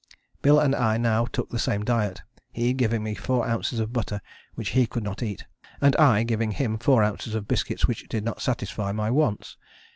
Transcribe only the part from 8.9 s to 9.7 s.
my wants.